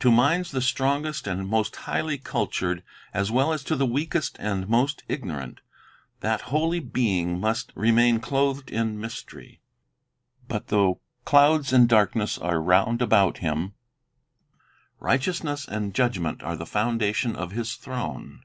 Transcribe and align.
To 0.00 0.10
minds 0.10 0.50
the 0.50 0.60
strongest 0.60 1.26
and 1.26 1.48
most 1.48 1.74
highly 1.88 2.18
cultured, 2.18 2.82
as 3.14 3.30
well 3.30 3.54
as 3.54 3.64
to 3.64 3.74
the 3.74 3.86
weakest 3.86 4.36
and 4.38 4.68
"Canst 4.68 4.68
Thou.... 4.68 4.68
F*°d 4.68 4.68
Out 4.68 4.68
most 4.68 5.02
ignorant, 5.08 5.60
that 6.20 6.40
holy 6.52 6.78
Being 6.80 7.40
must 7.40 7.72
remain 7.74 8.20
clothed 8.20 8.70
in 8.70 8.88
con? 8.88 9.00
mystery. 9.00 9.62
But 10.46 10.66
though 10.68 11.00
"clouds 11.24 11.72
and 11.72 11.88
darkness 11.88 12.36
are 12.36 12.60
round 12.60 13.00
about 13.00 13.38
Him, 13.38 13.72
righteousness 15.00 15.66
and 15.66 15.94
judgment 15.94 16.42
are 16.42 16.58
the 16.58 16.66
founda 16.66 17.14
tion 17.14 17.34
of 17.34 17.52
His 17.52 17.76
throne." 17.76 18.42